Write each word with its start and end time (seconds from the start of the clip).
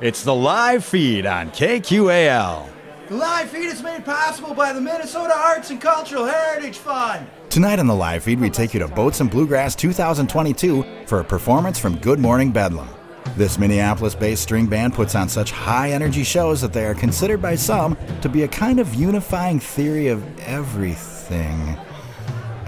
It's 0.00 0.22
the 0.22 0.32
live 0.32 0.84
feed 0.84 1.26
on 1.26 1.50
KQAL. 1.50 2.68
The 3.08 3.16
live 3.16 3.50
feed 3.50 3.64
is 3.66 3.82
made 3.82 4.04
possible 4.04 4.54
by 4.54 4.72
the 4.72 4.80
Minnesota 4.80 5.34
Arts 5.36 5.70
and 5.70 5.80
Cultural 5.80 6.24
Heritage 6.24 6.78
Fund. 6.78 7.26
Tonight 7.50 7.80
on 7.80 7.88
the 7.88 7.96
live 7.96 8.22
feed, 8.22 8.38
we 8.38 8.48
take 8.48 8.74
you 8.74 8.78
to 8.78 8.86
Boats 8.86 9.18
and 9.20 9.28
Bluegrass 9.28 9.74
2022 9.74 10.84
for 11.06 11.18
a 11.18 11.24
performance 11.24 11.80
from 11.80 11.98
Good 11.98 12.20
Morning 12.20 12.52
Bedlam. 12.52 12.88
This 13.36 13.58
Minneapolis 13.58 14.14
based 14.14 14.44
string 14.44 14.68
band 14.68 14.94
puts 14.94 15.16
on 15.16 15.28
such 15.28 15.50
high 15.50 15.90
energy 15.90 16.22
shows 16.22 16.60
that 16.60 16.72
they 16.72 16.84
are 16.84 16.94
considered 16.94 17.42
by 17.42 17.56
some 17.56 17.96
to 18.20 18.28
be 18.28 18.44
a 18.44 18.48
kind 18.48 18.78
of 18.78 18.94
unifying 18.94 19.58
theory 19.58 20.06
of 20.06 20.22
everything. 20.38 21.76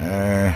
Uh, 0.01 0.53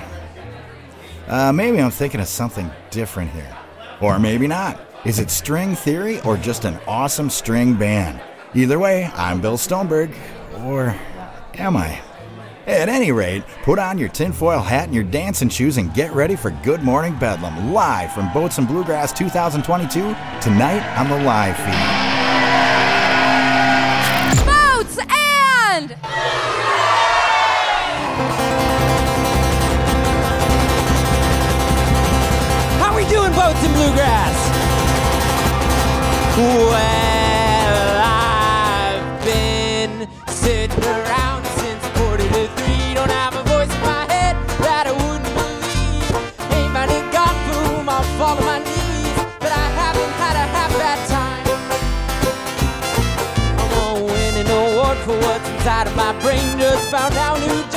uh, 1.29 1.53
maybe 1.53 1.81
I'm 1.81 1.93
thinking 1.93 2.19
of 2.19 2.27
something 2.27 2.69
different 2.91 3.31
here. 3.31 3.57
Or 4.01 4.19
maybe 4.19 4.49
not. 4.49 4.81
Is 5.05 5.19
it 5.19 5.29
string 5.29 5.75
theory 5.75 6.23
or 6.23 6.39
just 6.39 6.65
an 6.65 6.79
awesome 6.89 7.29
string 7.29 7.75
band? 7.75 8.23
Either 8.55 8.79
way, 8.79 9.11
I'm 9.15 9.39
Bill 9.39 9.59
Stoneberg. 9.59 10.15
Or 10.61 10.97
am 11.59 11.77
I? 11.77 12.01
At 12.67 12.89
any 12.89 13.13
rate, 13.13 13.45
put 13.65 13.79
on 13.79 13.99
your 13.99 14.09
tinfoil 14.09 14.61
hat 14.61 14.85
and 14.85 14.95
your 14.95 15.05
dancing 15.05 15.51
shoes 15.51 15.77
and 15.77 15.93
get 15.93 16.15
ready 16.15 16.37
for 16.37 16.53
Good 16.63 16.83
Morning 16.83 17.15
Bedlam, 17.19 17.75
live 17.75 18.15
from 18.15 18.33
Boats 18.33 18.57
and 18.57 18.67
Bluegrass 18.67 19.13
2022, 19.13 20.01
tonight 20.41 20.99
on 20.99 21.11
the 21.11 21.23
live 21.23 21.57
feed. 21.59 22.14
rangers 56.25 56.87
found 56.87 57.15
our 57.17 57.39
new 57.39 57.74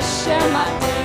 to 0.00 0.04
share 0.04 0.52
my 0.52 0.78
day. 0.80 0.97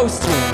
ghost 0.00 0.26
me. 0.26 0.49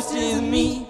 close 0.00 0.12
to 0.12 0.40
me. 0.40 0.86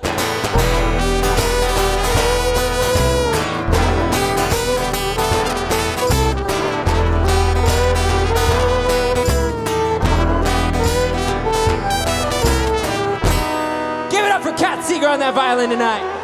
Give 14.10 14.24
it 14.24 14.30
up 14.30 14.42
for 14.42 14.52
Cat 14.52 14.84
Seeger 14.84 15.08
on 15.08 15.18
that 15.20 15.34
violin 15.34 15.70
tonight. 15.70 16.19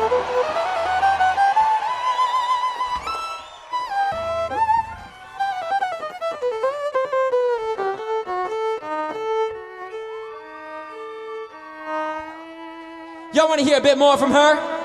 want 13.56 13.66
to 13.66 13.72
hear 13.72 13.78
a 13.78 13.82
bit 13.82 13.96
more 13.96 14.18
from 14.18 14.32
her? 14.32 14.75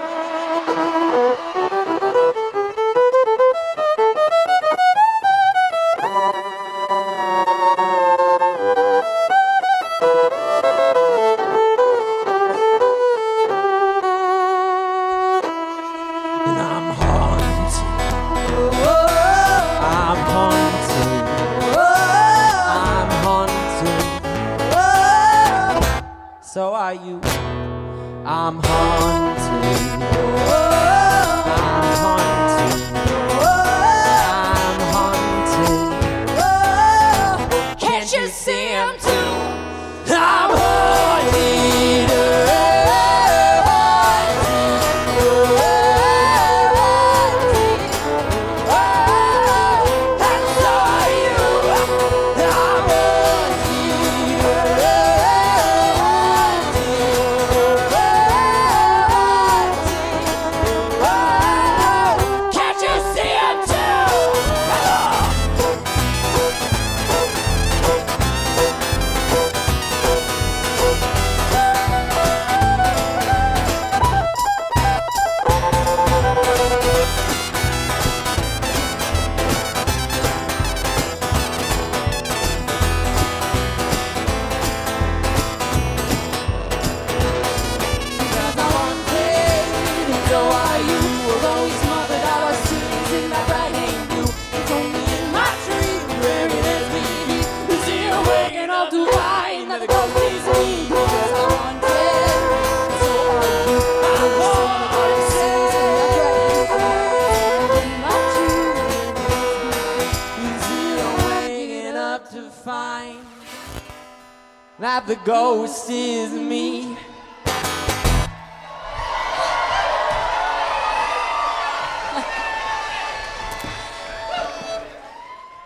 the 115.07 115.15
ghost 115.17 115.89
is 115.89 116.31
me. 116.31 116.97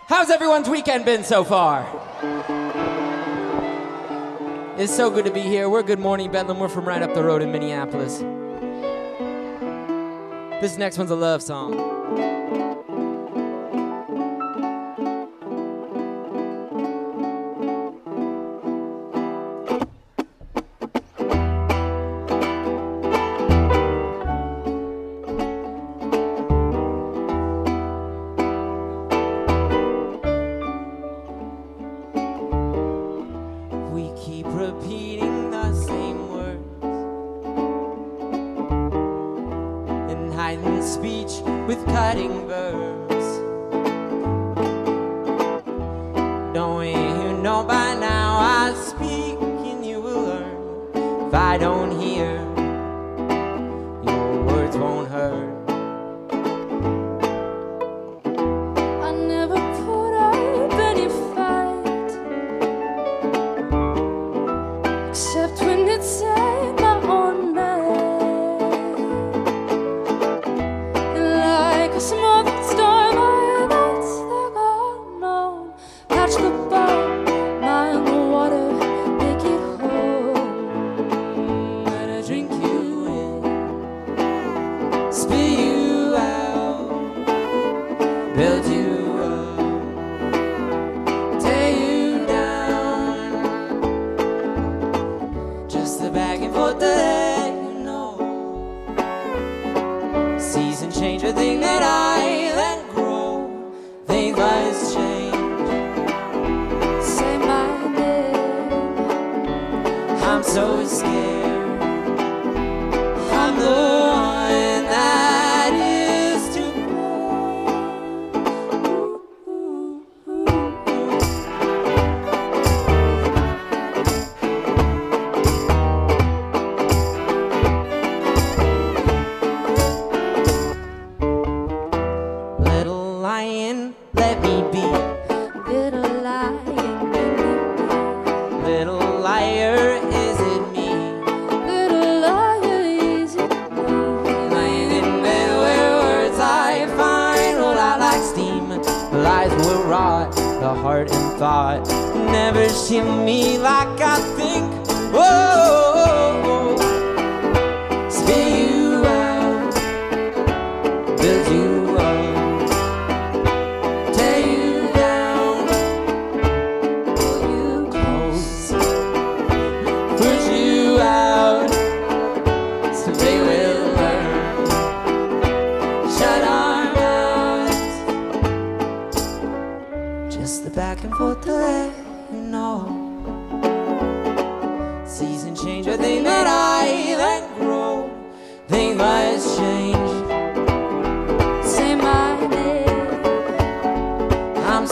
How's 0.08 0.30
everyone's 0.30 0.68
weekend 0.68 1.04
been 1.04 1.24
so 1.24 1.44
far? 1.44 1.84
It's 4.78 4.94
so 4.94 5.10
good 5.10 5.24
to 5.24 5.30
be 5.30 5.40
here. 5.40 5.68
We're 5.68 5.82
Good 5.82 5.98
Morning 5.98 6.30
Bedlam. 6.30 6.58
We're 6.58 6.68
from 6.68 6.86
right 6.86 7.02
up 7.02 7.12
the 7.14 7.22
road 7.22 7.42
in 7.42 7.50
Minneapolis. 7.52 8.18
This 10.60 10.78
next 10.78 10.96
one's 10.96 11.10
a 11.10 11.16
love 11.16 11.42
song. 11.42 11.95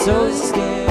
So 0.05 0.29
scared. 0.31 0.84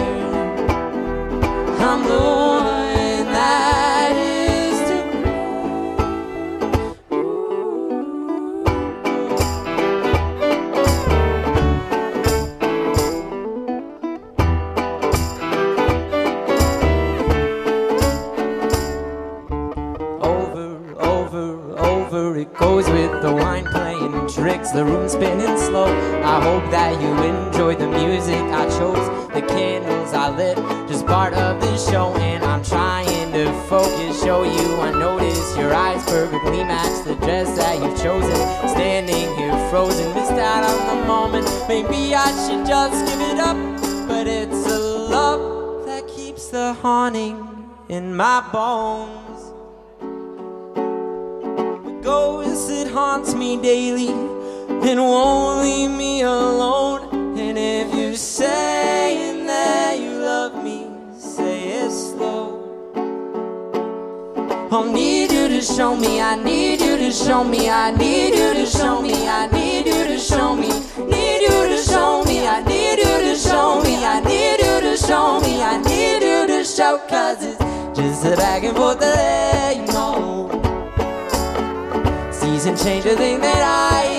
Change, 82.84 83.06
a 83.06 83.16
thing 83.16 83.40
that 83.40 83.62
I 83.62 84.13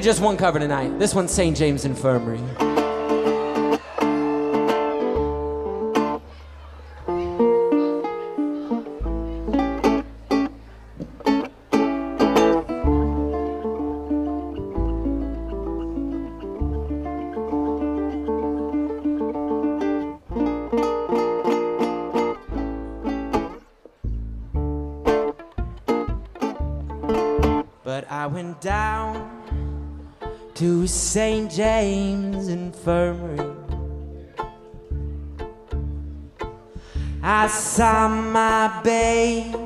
just 0.00 0.20
one 0.20 0.36
cover 0.36 0.58
tonight. 0.58 0.98
This 0.98 1.14
one's 1.14 1.30
St. 1.30 1.56
James 1.56 1.84
Infirmary. 1.84 2.40
James 31.50 32.46
Infirmary. 32.46 33.56
I 37.20 37.48
saw 37.48 38.06
my 38.08 38.80
baby 38.84 39.58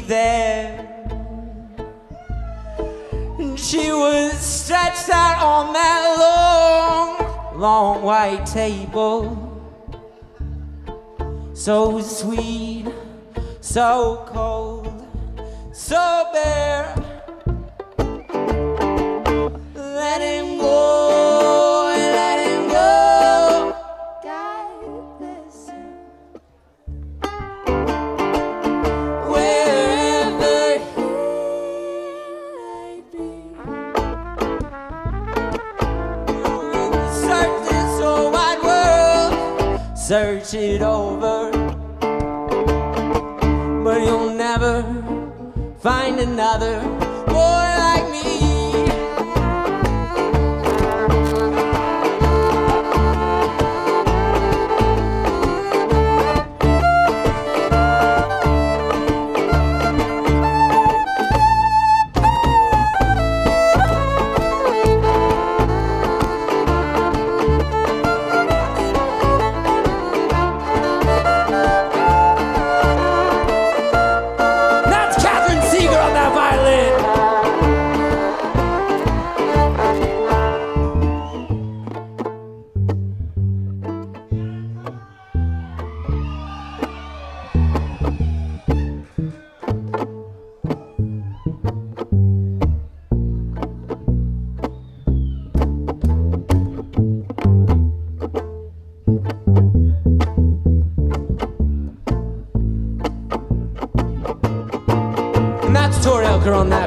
there, 0.00 1.04
and 3.38 3.60
she 3.60 3.92
was 3.92 4.32
stretched 4.32 5.10
out 5.10 5.42
on 5.42 5.74
that 5.74 6.16
long, 6.18 7.60
long 7.60 8.02
white 8.02 8.46
table. 8.46 9.36
So 11.52 12.00
sweet, 12.00 12.86
so 13.60 14.24
cold, 14.26 15.06
so 15.74 16.30
bare. 16.32 17.01
never 44.52 44.82
find 45.80 46.20
another. 46.20 47.01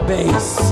Base. 0.08 0.65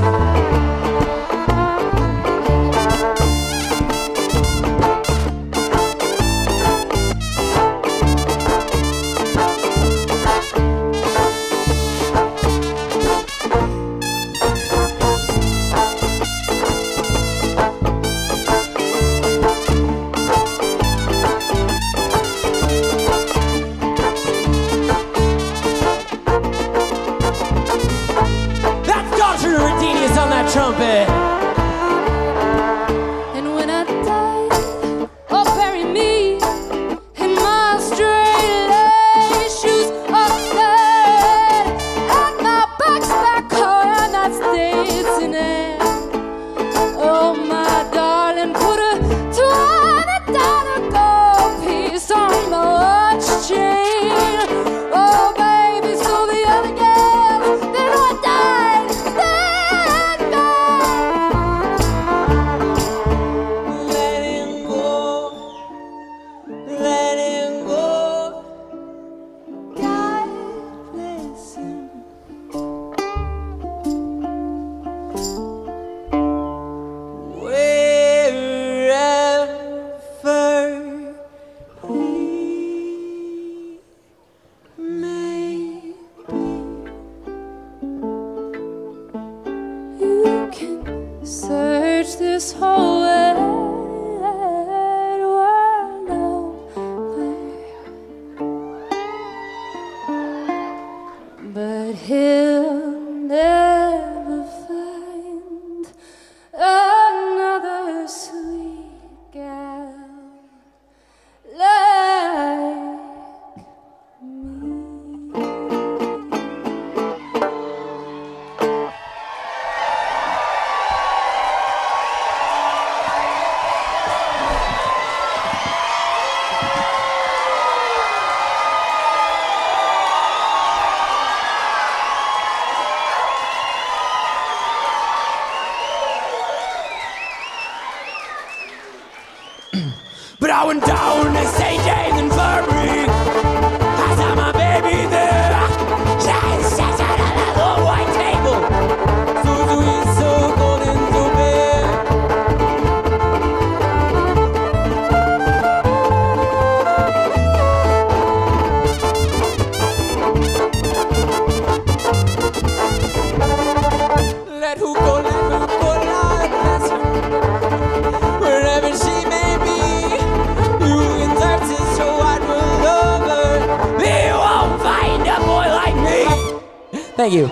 Thank 177.24 177.36
you. 177.36 177.46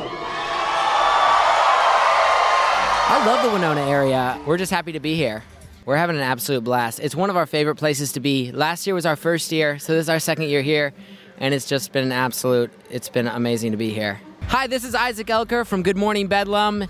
I 3.07 3.23
love 3.25 3.41
the 3.41 3.51
Winona 3.51 3.89
area. 3.89 4.37
We're 4.45 4.57
just 4.57 4.69
happy 4.69 4.91
to 4.91 4.99
be 4.99 5.15
here. 5.15 5.43
We're 5.85 5.95
having 5.95 6.17
an 6.17 6.21
absolute 6.23 6.65
blast. 6.65 6.99
It's 6.99 7.15
one 7.15 7.29
of 7.29 7.37
our 7.37 7.45
favorite 7.45 7.75
places 7.75 8.11
to 8.11 8.19
be. 8.19 8.51
Last 8.51 8.85
year 8.85 8.93
was 8.93 9.05
our 9.05 9.15
first 9.15 9.49
year, 9.49 9.79
so 9.79 9.93
this 9.93 10.01
is 10.01 10.09
our 10.09 10.19
second 10.19 10.49
year 10.49 10.61
here, 10.61 10.91
and 11.37 11.53
it's 11.53 11.65
just 11.65 11.93
been 11.93 12.03
an 12.03 12.11
absolute, 12.11 12.69
it's 12.89 13.07
been 13.07 13.29
amazing 13.29 13.71
to 13.71 13.77
be 13.77 13.91
here. 13.91 14.19
Hi, 14.47 14.67
this 14.67 14.83
is 14.83 14.93
Isaac 14.93 15.27
Elker 15.27 15.65
from 15.65 15.83
Good 15.83 15.95
Morning 15.95 16.27
Bedlam. 16.27 16.85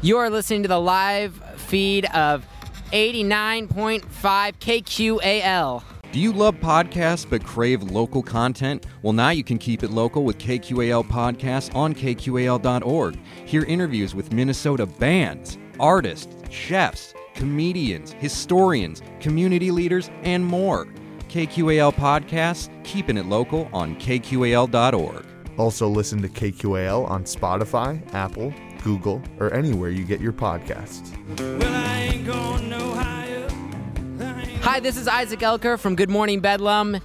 You 0.00 0.16
are 0.16 0.30
listening 0.30 0.62
to 0.62 0.70
the 0.70 0.80
live 0.80 1.34
feed 1.56 2.06
of 2.14 2.46
89.5 2.92 4.04
KQAL. 4.58 5.82
Do 6.12 6.20
you 6.20 6.30
love 6.30 6.56
podcasts 6.56 7.28
but 7.28 7.42
crave 7.42 7.82
local 7.82 8.22
content? 8.22 8.84
Well, 9.00 9.14
now 9.14 9.30
you 9.30 9.42
can 9.42 9.56
keep 9.56 9.82
it 9.82 9.90
local 9.90 10.24
with 10.24 10.36
KQAL 10.36 11.04
Podcasts 11.04 11.74
on 11.74 11.94
KQAL.org. 11.94 13.18
Hear 13.46 13.64
interviews 13.64 14.14
with 14.14 14.30
Minnesota 14.30 14.84
bands, 14.84 15.56
artists, 15.80 16.36
chefs, 16.50 17.14
comedians, 17.34 18.12
historians, 18.12 19.00
community 19.20 19.70
leaders, 19.70 20.10
and 20.22 20.44
more. 20.44 20.86
KQAL 21.30 21.94
Podcasts, 21.94 22.68
keeping 22.84 23.16
it 23.16 23.24
local 23.24 23.70
on 23.72 23.96
KQAL.org. 23.96 25.24
Also, 25.56 25.88
listen 25.88 26.20
to 26.20 26.28
KQAL 26.28 27.08
on 27.08 27.24
Spotify, 27.24 28.02
Apple, 28.12 28.52
Google, 28.84 29.22
or 29.40 29.50
anywhere 29.54 29.88
you 29.88 30.04
get 30.04 30.20
your 30.20 30.34
podcasts. 30.34 31.08
Hi, 34.62 34.78
this 34.78 34.96
is 34.96 35.08
Isaac 35.08 35.40
Elker 35.40 35.76
from 35.76 35.96
Good 35.96 36.08
Morning 36.08 36.38
Bedlam. 36.38 37.00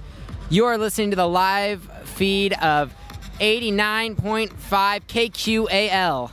You 0.48 0.66
are 0.66 0.78
listening 0.78 1.10
to 1.10 1.16
the 1.16 1.28
live 1.28 1.82
feed 2.04 2.52
of 2.62 2.94
89.5 3.40 4.52
KQAL. 4.56 6.30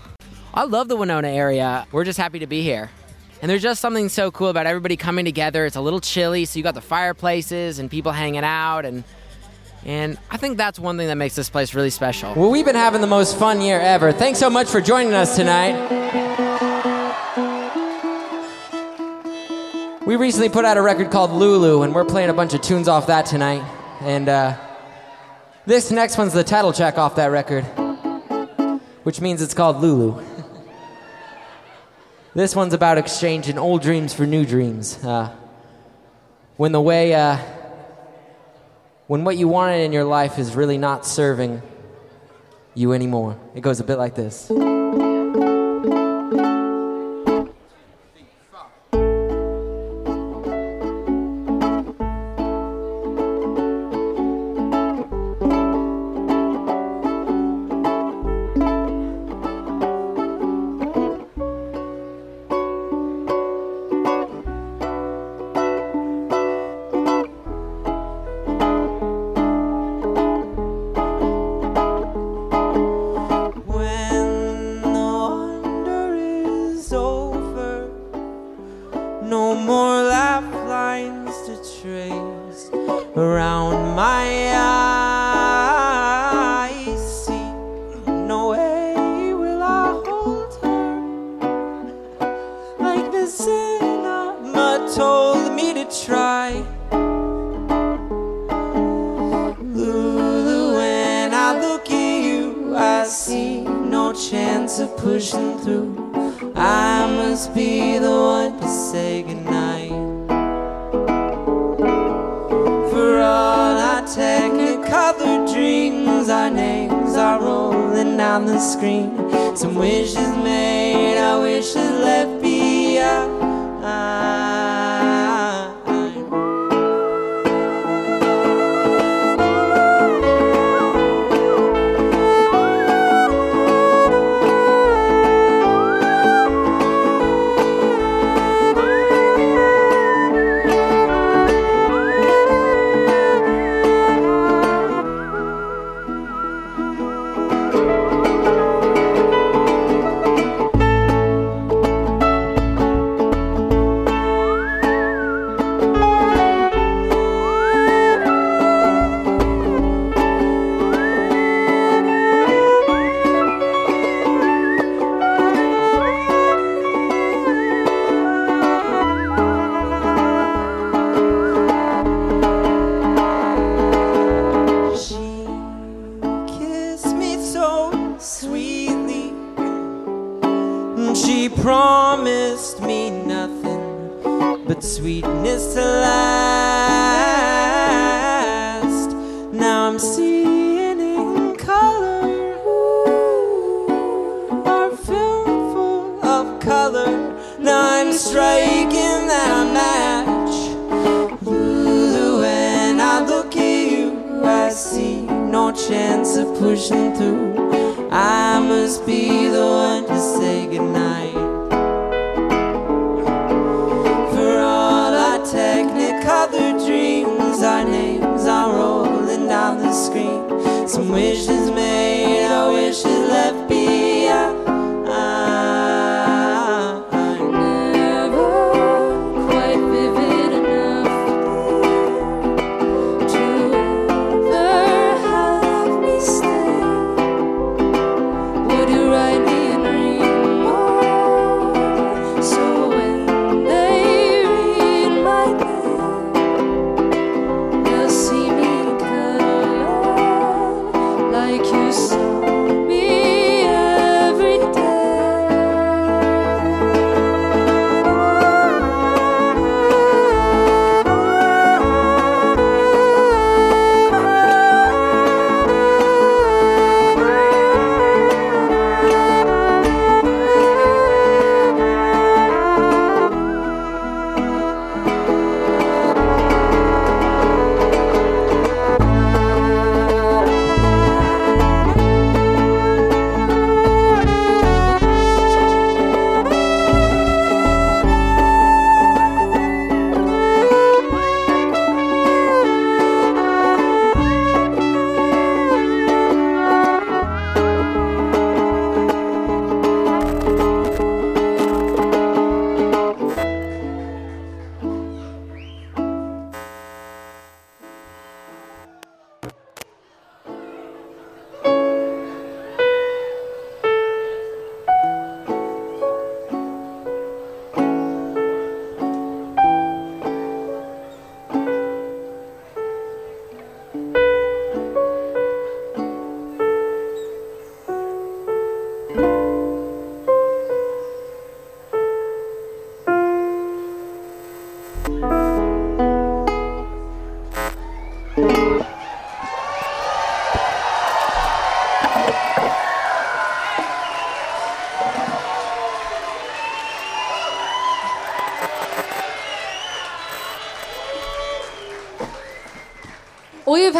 I 0.53 0.63
love 0.65 0.87
the 0.87 0.95
Winona 0.95 1.27
area. 1.27 1.87
We're 1.91 2.03
just 2.03 2.19
happy 2.19 2.37
to 2.39 2.45
be 2.45 2.61
here. 2.61 2.91
And 3.41 3.49
there's 3.49 3.63
just 3.63 3.81
something 3.81 4.07
so 4.07 4.29
cool 4.29 4.49
about 4.49 4.67
everybody 4.67 4.95
coming 4.97 5.25
together. 5.25 5.65
It's 5.65 5.75
a 5.75 5.81
little 5.81 5.99
chilly, 5.99 6.45
so 6.45 6.59
you 6.59 6.63
got 6.63 6.75
the 6.75 6.79
fireplaces 6.81 7.79
and 7.79 7.89
people 7.89 8.11
hanging 8.11 8.43
out 8.43 8.85
and 8.85 9.03
and 9.83 10.17
I 10.29 10.37
think 10.37 10.57
that's 10.57 10.79
one 10.79 10.97
thing 10.97 11.07
that 11.07 11.15
makes 11.15 11.35
this 11.35 11.49
place 11.49 11.73
really 11.73 11.91
special. 11.91 12.33
Well, 12.35 12.51
we've 12.51 12.65
been 12.65 12.75
having 12.75 13.01
the 13.01 13.07
most 13.07 13.37
fun 13.37 13.61
year 13.61 13.79
ever. 13.79 14.11
Thanks 14.11 14.39
so 14.39 14.49
much 14.49 14.67
for 14.67 14.79
joining 14.79 15.13
us 15.13 15.35
tonight. 15.35 16.74
We 20.05 20.17
recently 20.17 20.49
put 20.49 20.65
out 20.65 20.77
a 20.77 20.83
record 20.83 21.09
called 21.09 21.31
Lulu, 21.31 21.81
and 21.81 21.95
we're 21.95 22.05
playing 22.05 22.29
a 22.29 22.33
bunch 22.33 22.53
of 22.53 22.61
tunes 22.61 22.87
off 22.87 23.07
that 23.07 23.25
tonight. 23.25 23.63
And 24.01 24.29
uh, 24.29 24.55
this 25.65 25.89
next 25.89 26.15
one's 26.19 26.31
the 26.31 26.43
title 26.43 26.71
track 26.73 26.99
off 26.99 27.15
that 27.15 27.31
record, 27.31 27.63
which 29.01 29.19
means 29.19 29.41
it's 29.41 29.55
called 29.55 29.77
Lulu. 29.77 30.23
this 32.35 32.55
one's 32.55 32.75
about 32.75 32.99
exchanging 32.99 33.57
old 33.57 33.81
dreams 33.81 34.13
for 34.13 34.27
new 34.27 34.45
dreams. 34.45 35.03
Uh, 35.03 35.35
when 36.57 36.71
the 36.71 36.81
way, 36.81 37.15
uh, 37.15 37.37
when 39.07 39.23
what 39.23 39.37
you 39.37 39.47
wanted 39.47 39.77
in 39.79 39.91
your 39.91 40.03
life 40.03 40.37
is 40.37 40.55
really 40.55 40.77
not 40.77 41.03
serving 41.03 41.63
you 42.75 42.93
anymore. 42.93 43.39
It 43.55 43.61
goes 43.61 43.79
a 43.79 43.83
bit 43.83 43.97
like 43.97 44.13
this. 44.13 44.51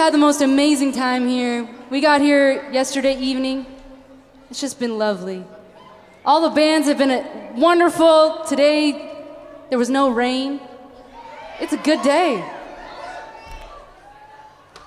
had 0.06 0.14
the 0.14 0.20
most 0.20 0.42
amazing 0.42 0.92
time 0.92 1.28
here. 1.28 1.68
We 1.90 2.00
got 2.00 2.22
here 2.22 2.72
yesterday 2.72 3.18
evening. 3.18 3.66
It's 4.52 4.62
just 4.62 4.80
been 4.80 5.00
lovely. 5.00 5.44
All 6.24 6.48
the 6.48 6.56
bands 6.56 6.88
have 6.88 7.00
been 7.00 7.10
uh, 7.10 7.54
wonderful. 7.56 8.44
Today, 8.48 9.26
there 9.72 9.80
was 9.80 9.90
no 9.90 10.12
rain. 10.12 10.60
It's 11.60 11.74
a 11.74 11.78
good 11.78 12.04
day. 12.04 12.48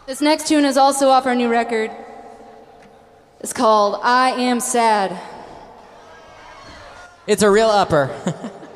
This 0.07 0.20
next 0.20 0.46
tune 0.46 0.64
is 0.64 0.76
also 0.76 1.09
off 1.09 1.26
our 1.26 1.35
new 1.35 1.48
record. 1.48 1.90
It's 3.40 3.52
called 3.52 3.98
I 4.04 4.31
Am 4.31 4.61
Sad. 4.61 5.18
It's 7.26 7.42
a 7.42 7.50
real 7.50 7.70
upper. 7.70 8.14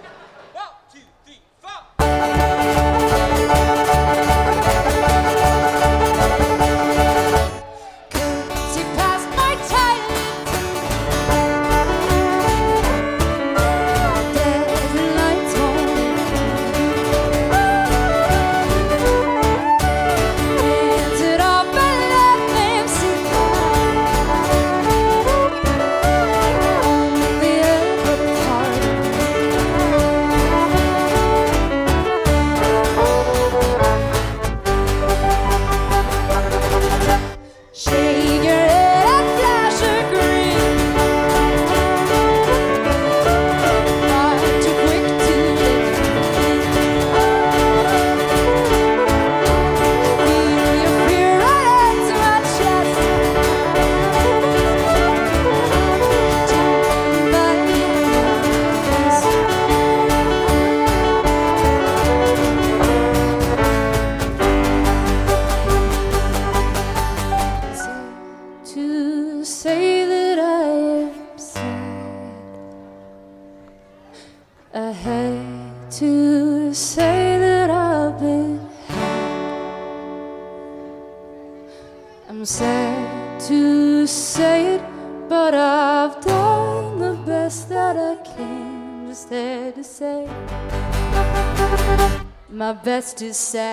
to 93.15 93.35
say. 93.35 93.72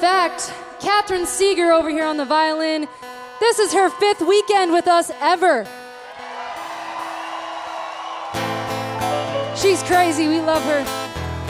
fact, 0.00 0.52
Catherine 0.80 1.26
Seeger 1.26 1.72
over 1.72 1.90
here 1.90 2.04
on 2.04 2.16
the 2.16 2.24
violin, 2.24 2.86
this 3.40 3.58
is 3.58 3.72
her 3.72 3.90
fifth 3.90 4.20
weekend 4.20 4.72
with 4.72 4.86
us 4.86 5.10
ever. 5.20 5.66
She's 9.56 9.82
crazy. 9.82 10.28
We 10.28 10.40
love 10.40 10.62
her. 10.62 10.84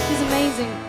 She's 0.09 0.21
amazing. 0.23 0.88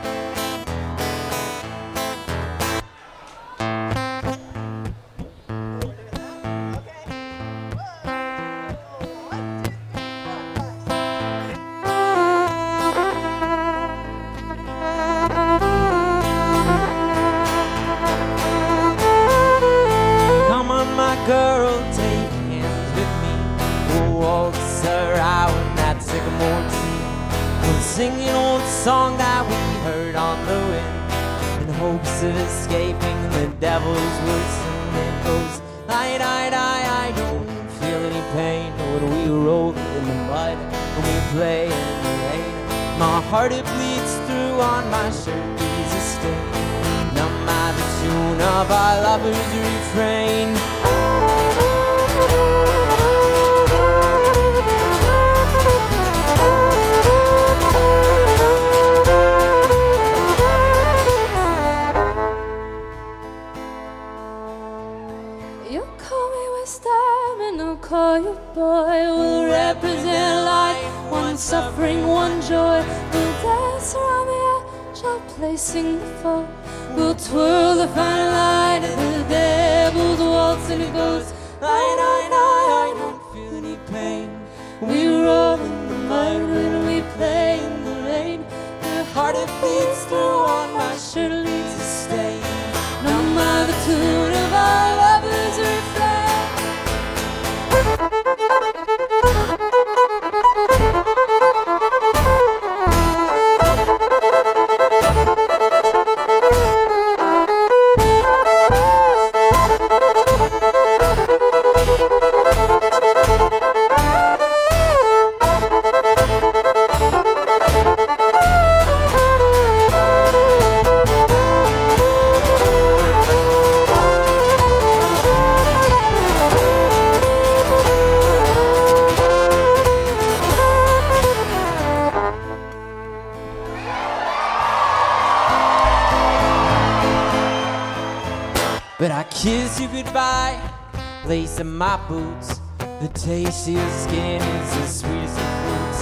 My 141.80 141.96
boots. 142.10 142.60
The 143.00 143.08
taste 143.14 143.64
skin 143.64 144.42
is 144.42 144.70
the 144.76 144.86
sweetest 144.86 145.40
of 145.40 145.52
fruits. 145.64 146.02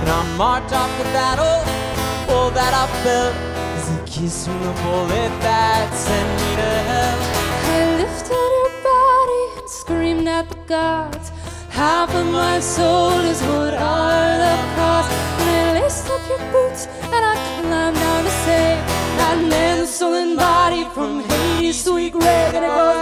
And 0.00 0.08
I 0.08 0.36
march 0.38 0.70
off 0.72 0.92
the 0.98 1.08
battle, 1.18 1.58
all 2.32 2.50
that 2.52 2.72
I 2.72 2.86
felt 3.02 3.34
is 3.76 3.86
a 3.96 4.00
kiss 4.06 4.46
from 4.46 4.60
the 4.62 4.72
bullet 4.84 5.32
that 5.42 5.90
sent 5.92 6.28
me 6.38 6.50
to 6.62 6.70
hell. 6.88 7.18
I 7.74 7.78
lifted 8.02 8.50
your 8.58 8.72
body 8.86 9.42
and 9.58 9.68
screamed 9.68 10.28
at 10.28 10.48
the 10.48 10.60
gods. 10.68 11.32
Half 11.70 12.14
of 12.14 12.26
my 12.26 12.60
soul 12.60 13.18
is 13.32 13.42
what 13.42 13.74
are 13.74 14.30
the 14.44 14.56
cost. 14.78 15.10
And 15.42 15.76
I 15.76 15.82
laced 15.82 16.06
up 16.06 16.22
your 16.28 16.44
boots 16.54 16.86
and 16.86 17.22
I 17.32 17.34
climbed 17.62 17.96
down 17.96 18.22
to 18.22 18.34
save 18.46 18.78
that 19.18 19.38
man's 19.50 20.00
and 20.00 20.36
body 20.36 20.84
from 20.94 21.24
Hades' 21.28 21.82
sweet 21.82 22.12
grave. 22.12 22.54
And 22.54 22.64
it 22.64 22.68
goes. 22.68 22.95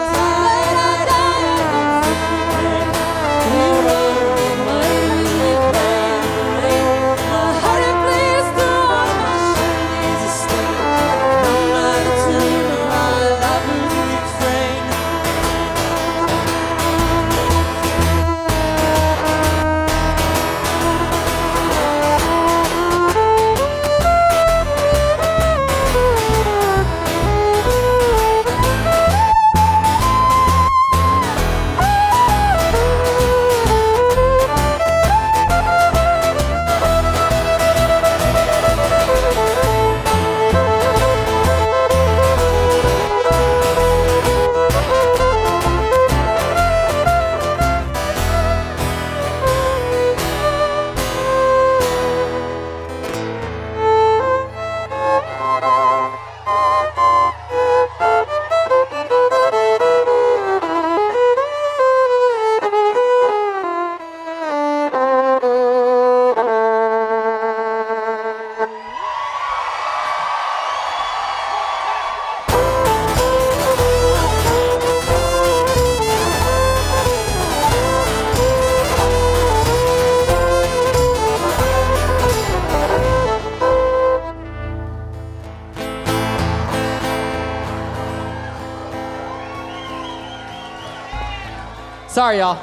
Sorry, 92.24 92.38
y'all. 92.38 92.56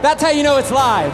That's 0.00 0.22
how 0.22 0.30
you 0.30 0.42
know 0.42 0.56
it's 0.56 0.70
live. 0.70 1.12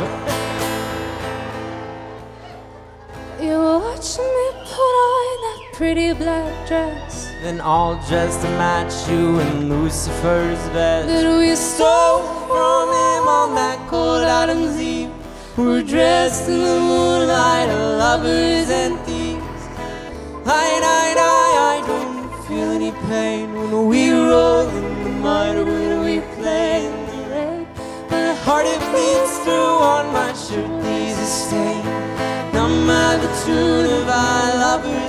You 3.43 3.59
watching 3.59 4.31
me 4.39 4.47
put 4.71 4.95
on 5.03 5.37
that 5.45 5.61
pretty 5.73 6.13
black 6.13 6.69
dress 6.69 7.33
Then 7.43 7.61
all 7.61 7.97
dressed 8.07 8.43
to 8.43 8.49
match 8.51 9.11
you 9.11 9.41
in 9.41 9.69
Lucifer's 9.69 10.63
vest. 10.69 11.09
that 11.09 11.37
we 11.37 11.57
Stole 11.57 12.23
stole 12.23 12.47
from 12.47 12.87
him 13.03 13.27
on 13.27 13.57
that 13.57 13.85
cold 13.89 14.23
autumn's 14.23 14.81
eve. 14.81 15.11
We're 15.57 15.83
dressed 15.83 16.49
in 16.49 16.61
the 16.61 16.79
moonlight, 16.79 17.69
lovers 17.99 18.71
and 18.71 18.97
thieves. 19.01 19.43
I, 20.47 20.67
I, 21.01 21.07
I, 21.19 21.83
I 21.83 21.85
don't 21.85 22.45
feel 22.47 22.71
any 22.79 22.93
pain 23.09 23.53
when 23.55 23.89
we 23.89 24.13
roll 24.13 24.54
beats 28.95 29.39
through 29.45 29.77
on 29.95 30.13
my 30.13 30.33
shirt, 30.33 30.71
stain. 31.27 31.85
Numb 32.55 32.87
by 32.87 33.17
the 33.23 33.31
tune 33.45 33.87
of 33.99 34.09
our 34.09 34.47
lovers'. 34.63 35.04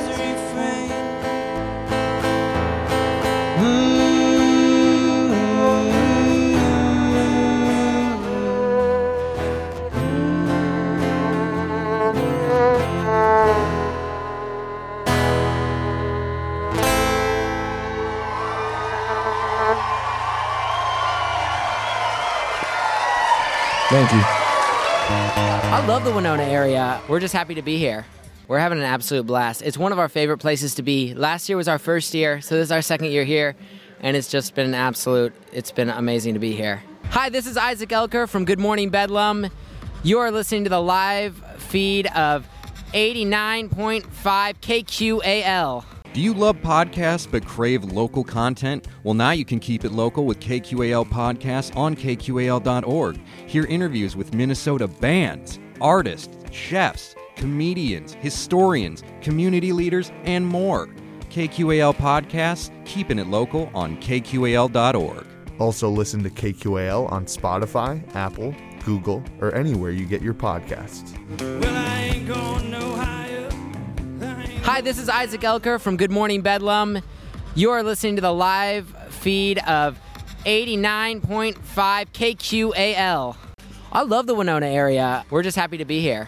I 25.76 25.86
love 25.88 26.06
the 26.06 26.12
Winona 26.14 26.44
area. 26.44 27.02
We're 27.10 27.20
just 27.20 27.34
happy 27.34 27.54
to 27.56 27.62
be 27.62 27.78
here. 27.78 28.06
We're 28.48 28.60
having 28.60 28.78
an 28.78 28.86
absolute 28.86 29.26
blast. 29.26 29.62
It's 29.62 29.78
one 29.78 29.92
of 29.92 30.00
our 30.00 30.08
favorite 30.08 30.38
places 30.38 30.74
to 30.76 30.84
be. 30.84 31.14
Last 31.14 31.50
year 31.50 31.58
was 31.58 31.68
our 31.68 31.78
first 31.78 32.14
year, 32.14 32.40
so 32.40 32.56
this 32.56 32.68
is 32.68 32.72
our 32.72 32.82
second 32.82 33.12
year 33.12 33.26
here, 33.26 33.58
and 34.00 34.16
it's 34.16 34.30
just 34.30 34.56
been 34.56 34.68
an 34.68 34.74
absolute, 34.74 35.34
it's 35.52 35.72
been 35.72 35.90
amazing 35.90 36.34
to 36.34 36.40
be 36.40 36.54
here. 36.54 36.82
Hi, 37.10 37.28
this 37.28 37.46
is 37.46 37.58
Isaac 37.58 37.90
Elker 37.90 38.26
from 38.26 38.46
Good 38.46 38.58
Morning 38.58 38.90
Bedlam. 38.90 39.50
You 40.02 40.20
are 40.20 40.32
listening 40.32 40.64
to 40.64 40.70
the 40.70 40.82
live 40.82 41.44
feed 41.58 42.08
of 42.16 42.48
89.5 42.94 44.06
KQAL. 44.62 45.84
Do 46.14 46.22
you 46.22 46.34
love 46.34 46.56
podcasts 46.62 47.30
but 47.30 47.46
crave 47.46 47.84
local 47.84 48.24
content? 48.24 48.88
Well, 49.04 49.16
now 49.16 49.32
you 49.32 49.44
can 49.44 49.60
keep 49.60 49.84
it 49.84 49.92
local 49.92 50.26
with 50.26 50.40
KQAL 50.40 51.10
Podcasts 51.10 51.76
on 51.76 51.98
KQAL.org. 51.98 53.20
Hear 53.48 53.66
interviews 53.66 54.16
with 54.16 54.34
Minnesota 54.34 54.88
bands, 54.88 55.60
artists, 55.82 56.36
chefs, 56.52 57.16
comedians, 57.36 58.14
historians, 58.16 59.04
community 59.22 59.72
leaders, 59.72 60.12
and 60.24 60.46
more. 60.46 60.88
KQAL 61.30 61.96
Podcasts, 61.96 62.72
keeping 62.86 63.20
it 63.20 63.28
local 63.28 63.70
on 63.74 63.98
KQAL.org. 63.98 65.28
Also, 65.60 65.90
listen 65.90 66.24
to 66.24 66.30
KQAL 66.30 67.12
on 67.12 67.26
Spotify, 67.26 68.04
Apple, 68.16 68.56
Google, 68.84 69.24
or 69.40 69.54
anywhere 69.54 69.92
you 69.92 70.06
get 70.06 70.22
your 70.22 70.34
podcasts. 70.34 71.14
Hi, 74.64 74.82
this 74.82 74.98
is 74.98 75.10
Isaac 75.10 75.42
Elker 75.42 75.80
from 75.80 75.96
Good 75.98 76.12
Morning 76.12 76.42
Bedlam. 76.42 77.02
You 77.54 77.72
are 77.72 77.84
listening 77.84 78.16
to 78.16 78.22
the 78.22 78.34
live 78.34 78.88
feed 79.10 79.60
of 79.60 80.00
89.5 80.46 81.56
KQAL. 82.12 83.36
I 83.96 84.02
love 84.02 84.28
the 84.28 84.36
Winona 84.36 84.66
area. 84.66 85.24
We're 85.30 85.42
just 85.42 85.56
happy 85.56 85.78
to 85.78 85.86
be 85.86 86.02
here. 86.02 86.28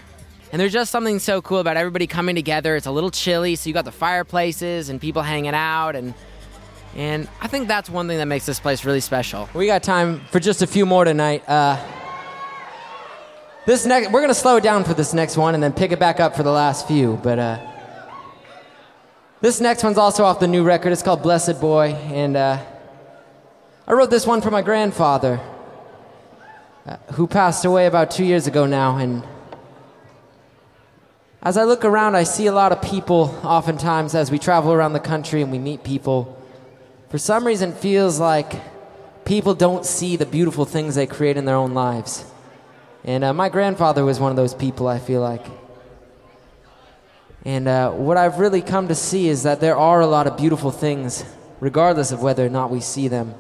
And 0.53 0.61
there's 0.61 0.71
just 0.71 0.89
something 0.89 1.19
so 1.19 1.41
cool 1.41 1.59
about 1.59 1.75
everybody 1.75 2.07
coming 2.07 2.33
together. 2.33 2.77
It's 2.77 2.85
a 2.85 2.91
little 2.91 3.11
chilly, 3.11 3.57
so 3.57 3.67
you 3.67 3.73
got 3.73 3.83
the 3.83 3.91
fireplaces 3.91 4.87
and 4.87 5.01
people 5.01 5.21
hanging 5.21 5.53
out 5.53 5.97
and 5.97 6.13
and 6.95 7.27
I 7.41 7.47
think 7.47 7.67
that's 7.67 7.89
one 7.89 8.07
thing 8.07 8.19
that 8.19 8.25
makes 8.25 8.45
this 8.45 8.61
place 8.61 8.85
really 8.85 9.01
special. 9.01 9.49
We 9.53 9.67
got 9.67 9.83
time 9.83 10.21
for 10.31 10.39
just 10.39 10.61
a 10.61 10.67
few 10.67 10.85
more 10.85 11.03
tonight. 11.03 11.43
Uh, 11.45 11.77
this 13.65 13.85
next, 13.85 14.11
we're 14.11 14.21
gonna 14.21 14.33
slow 14.33 14.55
it 14.55 14.63
down 14.63 14.85
for 14.85 14.93
this 14.93 15.13
next 15.13 15.35
one 15.35 15.53
and 15.53 15.61
then 15.61 15.73
pick 15.73 15.91
it 15.91 15.99
back 15.99 16.21
up 16.21 16.37
for 16.37 16.43
the 16.43 16.51
last 16.51 16.87
few. 16.87 17.19
But 17.21 17.37
uh, 17.37 17.59
this 19.41 19.59
next 19.59 19.83
one's 19.83 19.97
also 19.97 20.23
off 20.23 20.39
the 20.39 20.47
new 20.47 20.63
record. 20.63 20.93
It's 20.93 21.03
called 21.03 21.21
Blessed 21.21 21.59
Boy, 21.59 21.87
and 21.89 22.37
uh, 22.37 22.63
I 23.85 23.91
wrote 23.91 24.09
this 24.09 24.25
one 24.25 24.39
for 24.39 24.51
my 24.51 24.61
grandfather, 24.61 25.41
uh, 26.87 26.95
who 27.15 27.27
passed 27.27 27.65
away 27.65 27.85
about 27.85 28.09
two 28.09 28.23
years 28.23 28.47
ago 28.47 28.65
now. 28.65 28.95
And 28.95 29.21
as 31.41 31.57
I 31.57 31.65
look 31.65 31.83
around, 31.83 32.15
I 32.15 32.23
see 32.23 32.45
a 32.45 32.53
lot 32.53 32.71
of 32.71 32.81
people. 32.81 33.37
Oftentimes, 33.43 34.15
as 34.15 34.31
we 34.31 34.39
travel 34.39 34.71
around 34.71 34.93
the 34.93 35.01
country 35.01 35.41
and 35.41 35.51
we 35.51 35.59
meet 35.59 35.83
people, 35.83 36.41
for 37.09 37.17
some 37.17 37.45
reason, 37.45 37.73
feels 37.73 38.21
like 38.21 38.53
people 39.25 39.53
don't 39.53 39.85
see 39.85 40.15
the 40.15 40.25
beautiful 40.25 40.63
things 40.63 40.95
they 40.95 41.05
create 41.07 41.35
in 41.35 41.43
their 41.43 41.57
own 41.57 41.73
lives. 41.73 42.23
And 43.03 43.23
uh, 43.23 43.33
my 43.33 43.49
grandfather 43.49 44.05
was 44.05 44.17
one 44.17 44.31
of 44.31 44.37
those 44.37 44.53
people. 44.53 44.87
I 44.87 44.99
feel 44.99 45.19
like. 45.19 45.45
And 47.43 47.67
uh, 47.67 47.91
what 47.91 48.15
I've 48.15 48.39
really 48.39 48.61
come 48.61 48.87
to 48.87 48.95
see 48.95 49.27
is 49.27 49.43
that 49.43 49.59
there 49.59 49.75
are 49.75 49.99
a 49.99 50.07
lot 50.07 50.25
of 50.25 50.37
beautiful 50.37 50.71
things, 50.71 51.25
regardless 51.59 52.13
of 52.13 52.21
whether 52.21 52.45
or 52.45 52.49
not 52.49 52.71
we 52.71 52.79
see 52.79 53.09
them. 53.09 53.35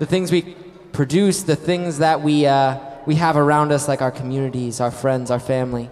The 0.00 0.06
things 0.06 0.32
we 0.32 0.56
produce, 0.92 1.42
the 1.42 1.56
things 1.56 1.98
that 1.98 2.22
we, 2.22 2.46
uh, 2.46 2.78
we 3.06 3.16
have 3.16 3.36
around 3.36 3.72
us, 3.72 3.88
like 3.88 4.02
our 4.02 4.10
communities, 4.10 4.80
our 4.80 4.90
friends, 4.90 5.30
our 5.30 5.40
family. 5.40 5.90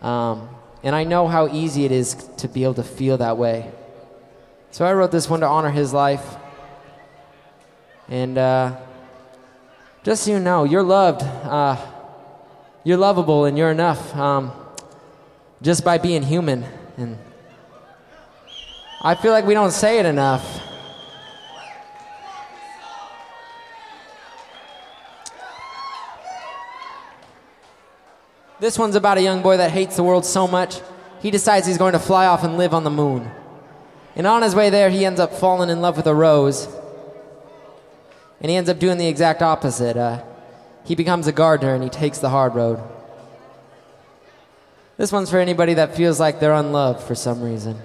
Um, 0.00 0.48
and 0.82 0.94
I 0.94 1.04
know 1.04 1.28
how 1.28 1.48
easy 1.48 1.84
it 1.84 1.92
is 1.92 2.14
to 2.38 2.48
be 2.48 2.64
able 2.64 2.74
to 2.74 2.82
feel 2.82 3.18
that 3.18 3.38
way. 3.38 3.70
So 4.70 4.84
I 4.84 4.92
wrote 4.92 5.12
this 5.12 5.28
one 5.28 5.40
to 5.40 5.46
honor 5.46 5.70
his 5.70 5.92
life. 5.92 6.24
And 8.08 8.36
uh, 8.36 8.76
just 10.02 10.24
so 10.24 10.32
you 10.32 10.40
know, 10.40 10.64
you're 10.64 10.82
loved. 10.82 11.22
Uh, 11.22 11.76
you're 12.84 12.96
lovable 12.96 13.44
and 13.44 13.56
you're 13.56 13.70
enough 13.70 14.14
um, 14.16 14.50
just 15.60 15.84
by 15.84 15.98
being 15.98 16.22
human. 16.22 16.64
And 16.96 17.18
I 19.00 19.14
feel 19.14 19.32
like 19.32 19.46
we 19.46 19.54
don't 19.54 19.70
say 19.70 19.98
it 19.98 20.06
enough. 20.06 20.61
This 28.62 28.78
one's 28.78 28.94
about 28.94 29.18
a 29.18 29.22
young 29.22 29.42
boy 29.42 29.56
that 29.56 29.72
hates 29.72 29.96
the 29.96 30.04
world 30.04 30.24
so 30.24 30.46
much, 30.46 30.80
he 31.20 31.32
decides 31.32 31.66
he's 31.66 31.78
going 31.78 31.94
to 31.94 31.98
fly 31.98 32.26
off 32.26 32.44
and 32.44 32.56
live 32.56 32.72
on 32.72 32.84
the 32.84 32.90
moon. 32.90 33.28
And 34.14 34.24
on 34.24 34.42
his 34.42 34.54
way 34.54 34.70
there, 34.70 34.88
he 34.88 35.04
ends 35.04 35.18
up 35.18 35.32
falling 35.32 35.68
in 35.68 35.80
love 35.80 35.96
with 35.96 36.06
a 36.06 36.14
rose. 36.14 36.68
And 38.40 38.48
he 38.48 38.56
ends 38.56 38.70
up 38.70 38.78
doing 38.78 38.98
the 38.98 39.08
exact 39.08 39.42
opposite. 39.42 39.96
Uh, 39.96 40.22
he 40.84 40.94
becomes 40.94 41.26
a 41.26 41.32
gardener 41.32 41.74
and 41.74 41.82
he 41.82 41.90
takes 41.90 42.18
the 42.20 42.30
hard 42.30 42.54
road. 42.54 42.78
This 44.96 45.10
one's 45.10 45.28
for 45.28 45.40
anybody 45.40 45.74
that 45.74 45.96
feels 45.96 46.20
like 46.20 46.38
they're 46.38 46.52
unloved 46.52 47.00
for 47.00 47.16
some 47.16 47.42
reason. 47.42 47.80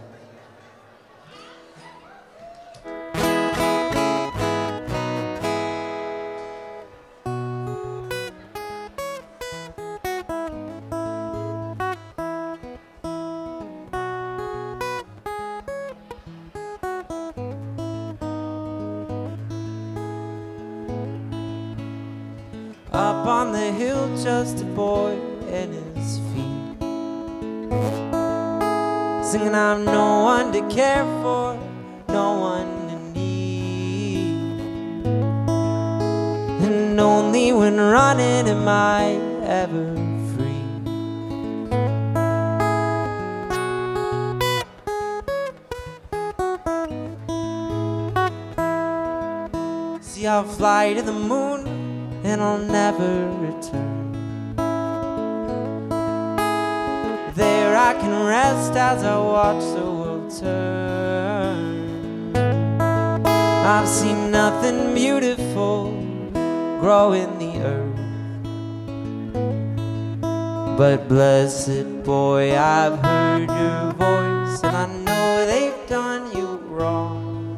But 70.78 71.08
blessed 71.10 72.04
boy, 72.04 72.56
I've 72.56 73.00
heard 73.00 73.50
your 73.50 73.94
voice, 73.94 74.64
and 74.64 74.76
I 74.76 74.86
know 75.06 75.46
they've 75.48 75.90
done 75.90 76.32
you 76.38 76.58
wrong. 76.70 77.58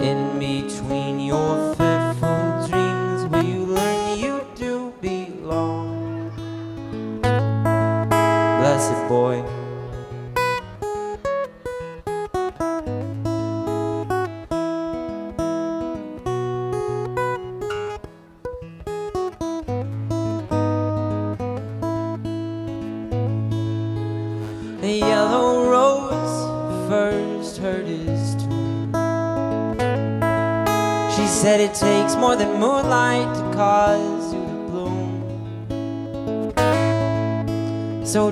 In 0.00 0.38
between 0.38 1.20
your 1.20 1.74
fitful 1.74 2.66
dreams, 2.66 3.26
will 3.30 3.42
you 3.44 3.66
learn 3.66 4.18
you 4.18 4.40
do 4.54 4.94
belong? 5.02 6.30
Blessed 7.20 9.06
boy. 9.06 9.57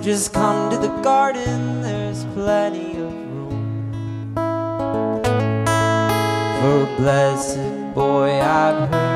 Just 0.06 0.32
come 0.32 0.70
to 0.70 0.78
the 0.78 1.02
garden, 1.02 1.82
there's 1.82 2.24
plenty 2.26 2.92
of 2.92 3.12
room. 3.12 4.32
For 6.60 6.82
a 6.84 6.94
blessed 6.96 7.92
boy, 7.92 8.40
I've 8.40 8.88
heard 8.88 9.15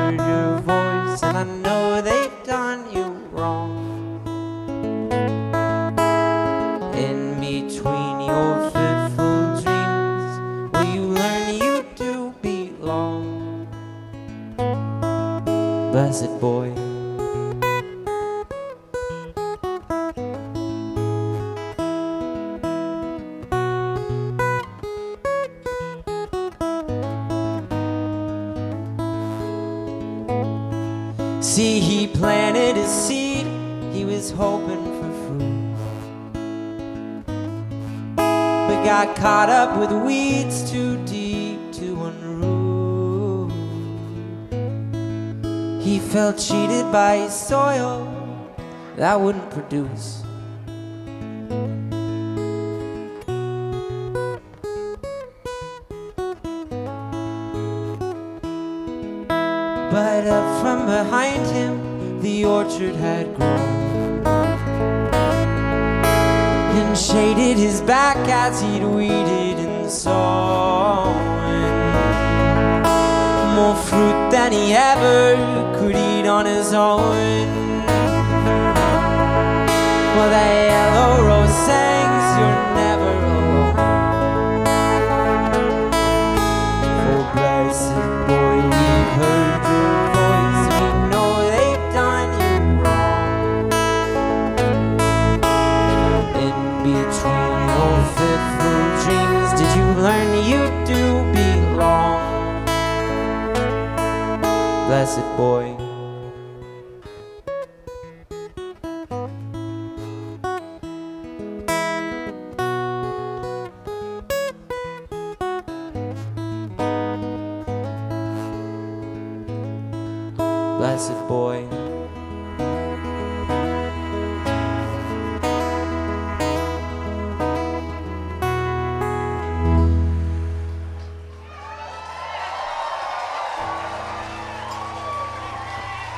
But 49.71 49.87
up 60.27 60.61
from 60.61 60.85
behind 60.87 61.45
him, 61.47 62.21
the 62.21 62.43
orchard 62.43 62.95
had 62.95 63.33
grown 63.37 64.25
and 66.75 66.97
shaded 66.97 67.55
his 67.55 67.79
back 67.79 68.17
as 68.27 68.59
he'd 68.61 68.83
weeded 68.83 69.57
and 69.57 69.89
sown. 69.89 71.15
More 73.55 73.77
fruit 73.77 74.31
than 74.31 74.51
he 74.51 74.73
ever 74.73 75.79
could 75.79 75.95
eat 75.95 76.27
on 76.27 76.45
his 76.45 76.73
own. 76.73 77.60
Well, 80.13 80.29
that 80.29 80.53
yellow 80.71 81.23
rose 81.25 81.55
sings, 81.65 82.25
you're 82.37 82.61
never 82.75 83.11
alone. 83.15 83.75
Oh, 87.07 87.23
blessed 87.33 88.03
boy, 88.27 88.57
we've 88.75 89.11
heard 89.17 89.63
your 89.71 89.95
voice. 90.19 90.63
We 90.77 90.89
know 91.11 91.31
they've 91.51 91.87
done 91.95 92.31
you 92.43 92.55
wrong. 92.83 93.71
In 96.45 96.57
between 96.83 97.65
dreams, 99.03 99.49
did 99.59 99.71
you 99.77 99.87
learn 100.03 100.29
you 100.43 100.61
do 100.85 101.03
belong? 101.33 102.19
Blessed 104.87 105.27
boy. 105.37 105.70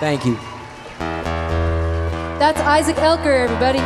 Thank 0.03 0.25
you. 0.25 0.35
That's 2.37 2.59
Isaac 2.59 2.97
Elker, 2.97 3.39
everybody. 3.39 3.79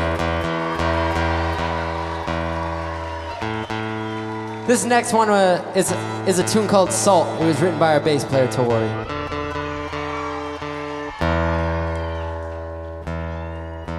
This 4.66 4.84
next 4.84 5.14
one 5.14 5.30
uh, 5.30 5.62
is, 5.76 5.92
is 6.28 6.40
a 6.40 6.48
tune 6.48 6.68
called 6.68 6.92
Salt. 6.92 7.40
It 7.40 7.46
was 7.46 7.62
written 7.62 7.78
by 7.78 7.94
our 7.94 8.00
bass 8.00 8.26
player, 8.26 8.52
Tori. 8.52 8.88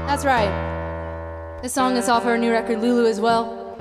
That's 0.09 0.25
right. 0.25 1.61
This 1.62 1.73
song 1.73 1.97
is 1.97 2.09
off 2.09 2.27
our 2.27 2.37
new 2.37 2.51
record, 2.51 2.81
Lulu, 2.81 3.07
as 3.09 3.21
well. 3.21 3.79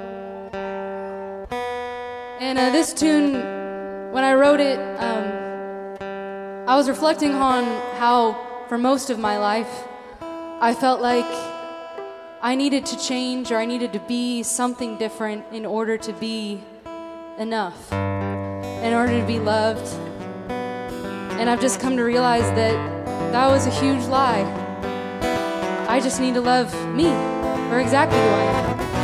And 2.40 2.60
uh, 2.60 2.70
this 2.70 2.94
tune, 2.94 3.34
when 4.12 4.24
I 4.24 4.36
wrote 4.36 4.60
it, 4.60 4.78
um, 5.00 5.17
I 6.68 6.76
was 6.76 6.90
reflecting 6.90 7.34
on 7.34 7.64
how, 7.98 8.66
for 8.68 8.78
most 8.78 9.10
of 9.10 9.18
my 9.18 9.38
life, 9.38 9.86
I 10.20 10.76
felt 10.78 11.00
like 11.00 11.24
I 12.42 12.56
needed 12.56 12.86
to 12.88 13.00
change 13.00 13.54
or 13.54 13.56
I 13.56 13.66
needed 13.66 13.94
to 13.94 14.00
be 14.00 14.44
something 14.44 14.98
different 14.98 15.46
in 15.54 15.66
order 15.66 15.98
to 16.00 16.12
be 16.12 16.62
enough, 17.38 17.94
in 17.94 18.94
order 18.94 19.18
to 19.18 19.26
be 19.26 19.40
loved. 19.40 19.88
And 21.40 21.50
I've 21.50 21.62
just 21.62 21.80
come 21.80 21.96
to 21.96 22.04
realize 22.04 22.54
that 22.58 22.76
that 23.32 23.48
was 23.48 23.66
a 23.66 23.72
huge 23.72 24.04
lie. 24.08 24.44
I 25.88 26.02
just 26.02 26.20
need 26.20 26.34
to 26.34 26.42
love 26.42 26.74
me 26.94 27.06
for 27.70 27.80
exactly 27.80 28.20
who 28.20 28.26
I 28.26 28.44
am. 28.44 28.97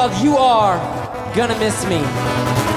called 0.00 0.24
You 0.24 0.38
Are 0.38 0.78
Gonna 1.34 1.58
Miss 1.58 1.84
Me. 1.84 2.69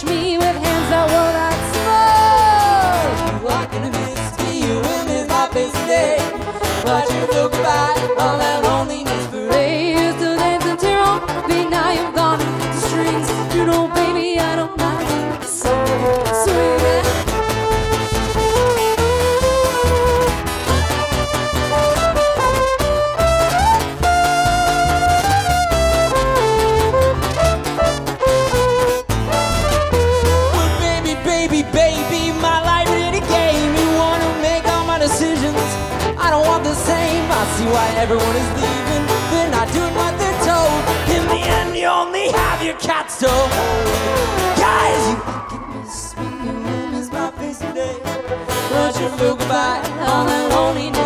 touch 0.00 0.08
me 0.08 0.49
by 49.50 49.82
on 50.06 50.28
a 50.28 50.48
lonely 50.54 50.90
night. 50.90 50.99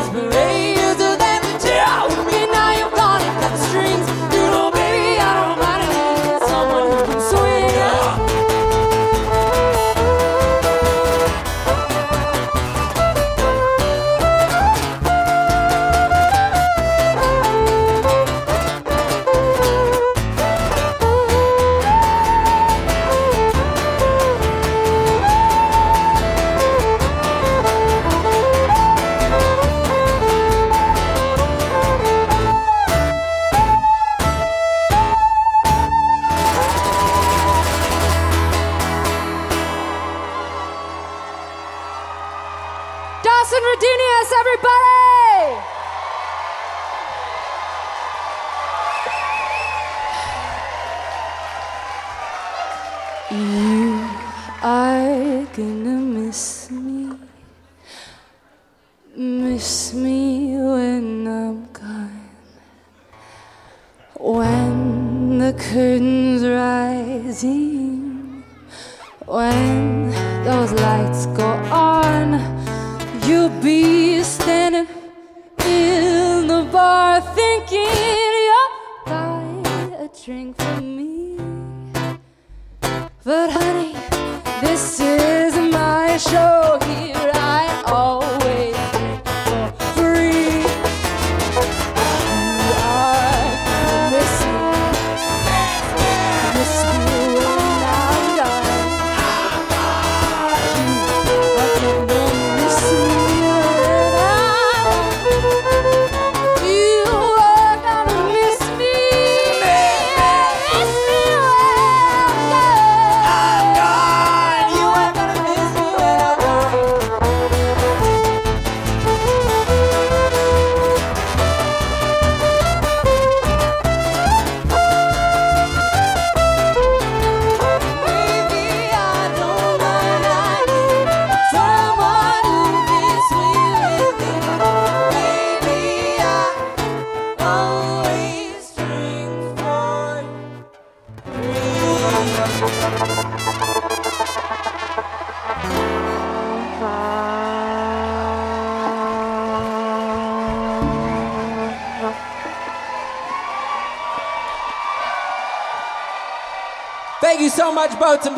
the 65.44 65.52
curtains 65.58 66.42
rising, 66.42 68.42
when 69.26 70.08
those 70.42 70.72
lights 70.72 71.26
go 71.36 71.50
on, 71.70 72.40
you'll 73.26 73.50
be 73.60 74.22
standing 74.22 74.86
in 75.66 76.46
the 76.46 76.66
bar 76.72 77.20
thinking 77.20 78.32
you'll 78.48 78.70
buy 79.04 79.44
a 79.98 80.08
drink 80.24 80.56
for 80.56 80.80
me. 80.80 81.36
But 83.22 83.50
honey, 83.50 83.92
this 84.62 84.98
is 84.98 85.54
my 85.56 86.16
show. 86.16 86.63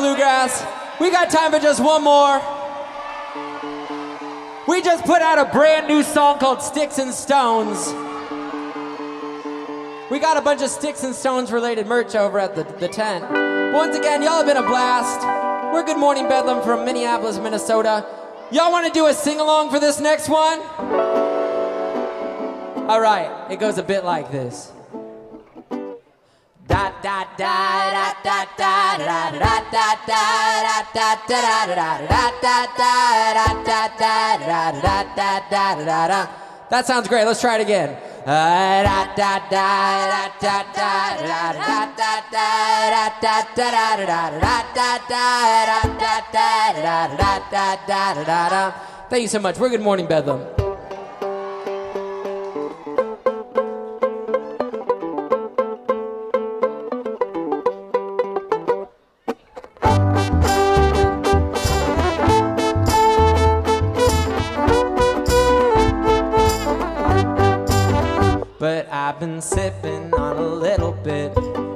Bluegrass. 0.06 0.64
We 1.00 1.10
got 1.10 1.30
time 1.30 1.50
for 1.50 1.58
just 1.58 1.82
one 1.82 2.04
more. 2.04 2.38
We 4.68 4.80
just 4.80 5.04
put 5.04 5.20
out 5.20 5.36
a 5.36 5.50
brand 5.50 5.88
new 5.88 6.04
song 6.04 6.38
called 6.38 6.62
Sticks 6.62 6.98
and 6.98 7.12
Stones. 7.12 7.88
We 10.08 10.20
got 10.20 10.36
a 10.36 10.40
bunch 10.42 10.62
of 10.62 10.70
Sticks 10.70 11.02
and 11.02 11.12
Stones 11.12 11.50
related 11.50 11.88
merch 11.88 12.14
over 12.14 12.38
at 12.38 12.54
the, 12.54 12.62
the 12.78 12.86
tent. 12.86 13.24
Once 13.74 13.96
again, 13.96 14.22
y'all 14.22 14.36
have 14.36 14.46
been 14.46 14.56
a 14.56 14.62
blast. 14.62 15.22
We're 15.74 15.82
Good 15.82 15.98
Morning 15.98 16.28
Bedlam 16.28 16.62
from 16.62 16.84
Minneapolis, 16.84 17.38
Minnesota. 17.38 18.06
Y'all 18.52 18.70
want 18.70 18.86
to 18.86 18.92
do 18.96 19.06
a 19.08 19.12
sing 19.12 19.40
along 19.40 19.70
for 19.70 19.80
this 19.80 19.98
next 19.98 20.28
one? 20.28 20.60
All 22.88 23.00
right, 23.00 23.50
it 23.50 23.58
goes 23.58 23.76
a 23.76 23.82
bit 23.82 24.04
like 24.04 24.30
this. 24.30 24.70
That 36.70 36.86
sounds 36.86 37.06
great. 37.08 37.24
Let's 37.24 37.40
try 37.40 37.58
it 37.58 37.62
again. 37.62 37.96
Thank 49.08 49.22
you 49.22 49.28
so 49.28 49.38
much. 49.38 49.58
We're 49.58 49.68
Good 49.68 49.80
Morning 49.80 50.06
Bedlam. 50.06 50.65
I've 69.16 69.20
been 69.20 69.40
sipping 69.40 70.12
on 70.12 70.36
a 70.36 70.46
little 70.46 70.92
bit 70.92 71.34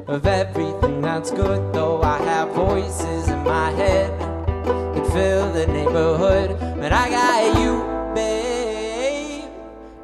of 0.09 0.27
everything 0.27 1.01
that's 1.01 1.31
good, 1.31 1.73
though 1.73 2.03
I 2.03 2.19
have 2.19 2.51
voices 2.51 3.29
in 3.31 3.43
my 3.45 3.71
head 3.71 4.11
that 4.21 5.11
fill 5.11 5.51
the 5.51 5.67
neighborhood. 5.67 6.61
But 6.61 6.93
I 6.93 7.09
got 7.09 7.59
you, 7.59 7.83
babe, 8.15 9.49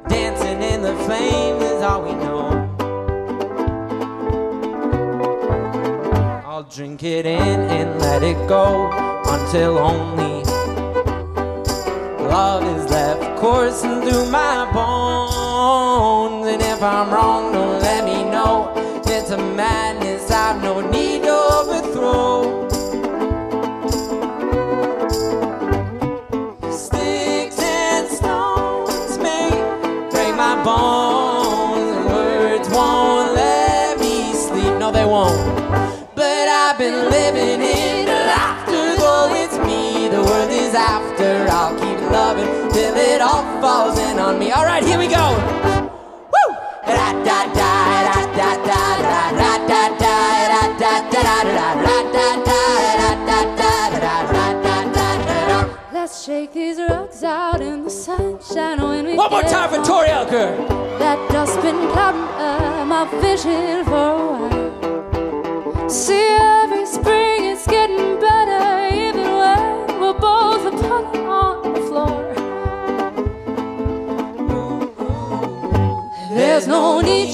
dancing 0.09 0.63
in 0.63 0.81
the 0.81 0.97
flames 1.05 1.63
is 1.63 1.83
all 1.83 2.05
we 2.05 2.15
know. 2.15 2.47
I'll 6.47 6.63
drink 6.63 7.03
it 7.03 7.27
in 7.27 7.61
and 7.69 8.01
let 8.01 8.23
it 8.23 8.49
go 8.49 8.91
until 9.27 9.77
only 9.77 10.06
Let's 56.47 56.55
these 56.55 56.79
rocks 56.79 57.25
out 57.25 57.61
in 57.61 57.83
the 57.83 57.91
sunshine 57.91 58.81
when 58.81 59.05
we 59.05 59.15
One 59.15 59.31
more 59.33 59.43
time 59.43 59.69
for. 59.69 59.83
Tori 59.85 60.09
Elker. 60.11 60.57
That 61.01 61.19
dust 61.33 61.61
been 61.61 61.91
clouding 61.91 62.89
my 62.89 63.05
vision 63.21 63.85
for 63.85 63.91
a 63.93 64.27
while. 64.31 65.89
See, 65.91 66.37
every 66.39 66.87
spring 66.87 67.47
it's 67.47 67.67
getting 67.67 68.21
better, 68.21 68.95
even 68.95 69.27
when 69.43 70.01
we're 70.01 70.15
both 70.21 70.67
upon 70.73 71.17
on 71.27 71.73
the 71.75 71.81
floor. 71.81 72.23
There's 76.31 76.69
no 76.69 77.01
need 77.01 77.33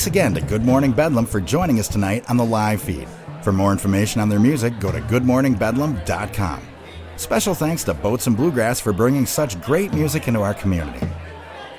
Thanks 0.00 0.06
again 0.06 0.32
to 0.32 0.40
Good 0.40 0.64
Morning 0.64 0.92
Bedlam 0.92 1.26
for 1.26 1.42
joining 1.42 1.78
us 1.78 1.86
tonight 1.86 2.24
on 2.30 2.38
the 2.38 2.44
live 2.44 2.80
feed. 2.80 3.06
For 3.42 3.52
more 3.52 3.70
information 3.70 4.22
on 4.22 4.30
their 4.30 4.40
music, 4.40 4.80
go 4.80 4.90
to 4.90 4.98
goodmorningbedlam.com. 4.98 6.62
Special 7.18 7.54
thanks 7.54 7.84
to 7.84 7.92
Boats 7.92 8.26
and 8.26 8.34
Bluegrass 8.34 8.80
for 8.80 8.94
bringing 8.94 9.26
such 9.26 9.60
great 9.60 9.92
music 9.92 10.26
into 10.26 10.40
our 10.40 10.54
community. 10.54 11.06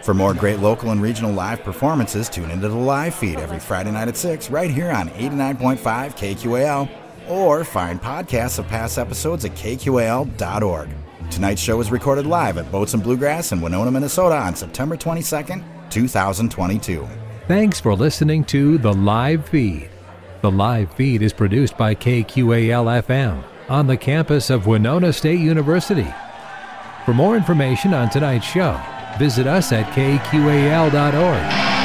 For 0.04 0.14
more 0.14 0.36
great 0.36 0.60
local 0.60 0.92
and 0.92 1.02
regional 1.02 1.32
live 1.32 1.64
performances, 1.64 2.30
tune 2.30 2.52
into 2.52 2.70
the 2.70 2.76
live 2.76 3.16
feed 3.16 3.40
every 3.40 3.58
Friday 3.60 3.90
night 3.90 4.08
at 4.08 4.18
6 4.18 4.52
right 4.52 4.70
here 4.70 4.92
on 4.92 5.10
89.5 5.10 5.80
KQAL 5.80 6.88
or 7.28 7.64
find 7.64 8.00
podcasts 8.00 8.60
of 8.60 8.68
past 8.68 9.00
episodes 9.00 9.46
at 9.46 9.56
kqal.org. 9.56 10.90
Tonight's 11.32 11.62
show 11.62 11.82
is 11.82 11.90
recorded 11.90 12.28
live 12.28 12.60
at 12.60 12.72
Boats 12.72 12.94
and 12.94 13.02
Bluegrass 13.02 13.52
in 13.52 13.62
Winona, 13.62 13.90
Minnesota 13.90 14.36
on 14.36 14.56
September 14.56 14.96
22nd, 14.96 15.64
2022. 15.90 17.08
Thanks 17.52 17.82
for 17.82 17.94
listening 17.96 18.46
to 18.46 18.78
The 18.78 18.94
Live 18.94 19.50
Feed. 19.50 19.90
The 20.40 20.50
live 20.50 20.90
feed 20.94 21.22
is 21.22 21.34
produced 21.34 21.78
by 21.78 21.94
KQAL 21.96 23.04
FM 23.04 23.44
on 23.68 23.88
the 23.88 23.98
campus 23.98 24.50
of 24.50 24.68
Winona 24.68 25.12
State 25.12 25.42
University. 25.42 26.08
For 27.04 27.14
more 27.14 27.36
information 27.36 27.94
on 27.94 28.10
tonight's 28.10 28.46
show, 28.46 28.80
visit 29.20 29.48
us 29.48 29.74
at 29.74 29.86
kqal.org. 29.88 31.81